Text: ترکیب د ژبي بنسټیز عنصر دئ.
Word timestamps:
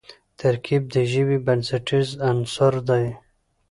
ترکیب 0.39 0.83
د 0.93 0.95
ژبي 1.11 1.37
بنسټیز 1.45 2.09
عنصر 2.29 2.73
دئ. 2.87 3.07